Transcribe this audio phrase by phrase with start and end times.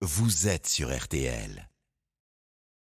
[0.00, 1.68] vous êtes sur RTL.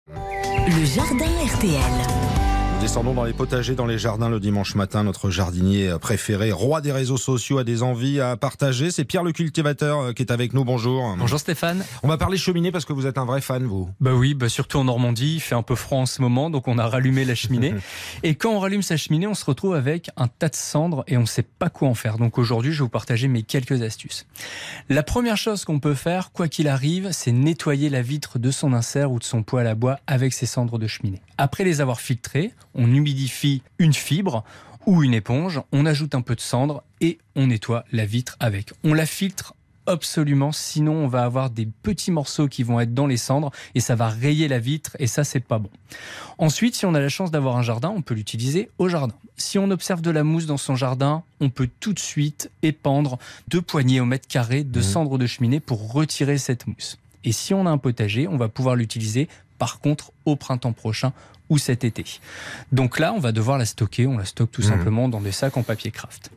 [0.06, 2.51] Le jardin RTL.
[2.82, 5.04] Descendons dans les potagers, dans les jardins le dimanche matin.
[5.04, 8.90] Notre jardinier préféré, roi des réseaux sociaux, a des envies à partager.
[8.90, 10.64] C'est Pierre le cultivateur euh, qui est avec nous.
[10.64, 11.14] Bonjour.
[11.16, 11.84] Bonjour Stéphane.
[12.02, 13.88] On va parler cheminée parce que vous êtes un vrai fan, vous.
[14.00, 15.34] Bah oui, bah surtout en Normandie.
[15.36, 17.72] Il fait un peu froid en ce moment, donc on a rallumé la cheminée.
[18.24, 21.16] et quand on rallume sa cheminée, on se retrouve avec un tas de cendres et
[21.16, 22.18] on ne sait pas quoi en faire.
[22.18, 24.26] Donc aujourd'hui, je vais vous partager mes quelques astuces.
[24.88, 28.72] La première chose qu'on peut faire, quoi qu'il arrive, c'est nettoyer la vitre de son
[28.72, 31.22] insert ou de son poêle à bois avec ses cendres de cheminée.
[31.38, 34.44] Après les avoir filtrées, on humidifie une fibre
[34.86, 38.72] ou une éponge, on ajoute un peu de cendre et on nettoie la vitre avec.
[38.84, 39.54] On la filtre
[39.86, 43.80] absolument, sinon on va avoir des petits morceaux qui vont être dans les cendres et
[43.80, 45.70] ça va rayer la vitre et ça c'est pas bon.
[46.38, 49.14] Ensuite, si on a la chance d'avoir un jardin, on peut l'utiliser au jardin.
[49.36, 53.18] Si on observe de la mousse dans son jardin, on peut tout de suite épandre
[53.48, 54.82] deux poignées au mètre carré de mmh.
[54.82, 56.98] cendres de cheminée pour retirer cette mousse.
[57.24, 61.12] Et si on a un potager, on va pouvoir l'utiliser par contre au printemps prochain
[61.48, 62.04] ou cet été.
[62.72, 64.06] Donc là, on va devoir la stocker.
[64.06, 64.64] On la stocke tout mmh.
[64.64, 66.30] simplement dans des sacs en papier craft.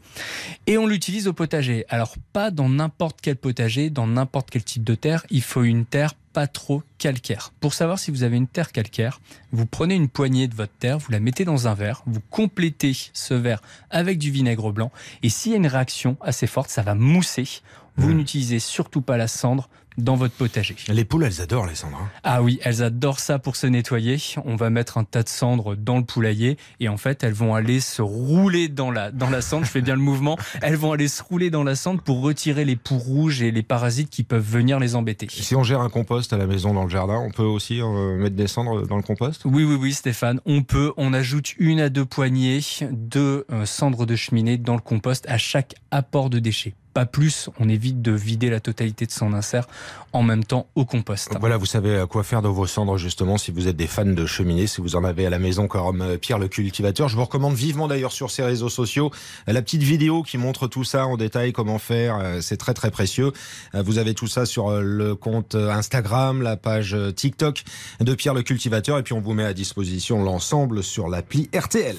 [0.67, 1.85] Et on l'utilise au potager.
[1.89, 5.25] Alors pas dans n'importe quel potager, dans n'importe quel type de terre.
[5.29, 7.53] Il faut une terre pas trop calcaire.
[7.61, 9.21] Pour savoir si vous avez une terre calcaire,
[9.53, 12.91] vous prenez une poignée de votre terre, vous la mettez dans un verre, vous complétez
[13.13, 14.91] ce verre avec du vinaigre blanc,
[15.23, 17.47] et s'il y a une réaction assez forte, ça va mousser.
[17.95, 18.17] Vous mmh.
[18.17, 20.75] n'utilisez surtout pas la cendre dans votre potager.
[20.87, 21.99] Les poules, elles adorent les cendres.
[22.01, 22.09] Hein.
[22.23, 24.17] Ah oui, elles adorent ça pour se nettoyer.
[24.45, 27.55] On va mettre un tas de cendres dans le poulailler et en fait, elles vont
[27.55, 29.65] aller se rouler dans la, dans la cendre.
[29.65, 30.37] Je fais bien le mouvement.
[30.61, 33.63] Elles vont aller se rouler dans la cendre pour retirer les poux rouges et les
[33.63, 35.27] parasites qui peuvent venir les embêter.
[35.29, 38.17] Si on gère un compost à la maison dans le jardin, on peut aussi euh,
[38.17, 39.43] mettre des cendres dans le compost?
[39.45, 40.39] Oui, oui, oui, Stéphane.
[40.45, 40.93] On peut.
[40.97, 42.59] On ajoute une à deux poignées
[42.91, 47.49] de euh, cendres de cheminée dans le compost à chaque apport de déchets pas plus.
[47.59, 49.67] On évite de vider la totalité de son insert
[50.13, 51.35] en même temps au compost.
[51.41, 54.05] Voilà, vous savez à quoi faire dans vos cendres justement si vous êtes des fans
[54.05, 57.09] de cheminée, si vous en avez à la maison comme euh, Pierre le cultivateur.
[57.09, 59.11] Je vous recommande vivement d'ailleurs sur ses réseaux sociaux
[59.45, 62.17] la petite vidéo qui montre tout ça en détail, comment faire.
[62.21, 63.33] Euh, c'est très très précieux.
[63.75, 67.63] Euh, vous avez tout ça sur le compte Instagram, la page TikTok
[67.99, 71.97] de Pierre le cultivateur et puis on vous met à disposition l'ensemble sur l'appli RTL.